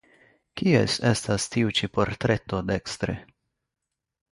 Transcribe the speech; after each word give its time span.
Kies 0.61 0.95
estas 1.09 1.45
tiu 1.57 1.75
ĉi 1.81 1.91
portreto 1.99 2.65
dekstre? 2.73 3.19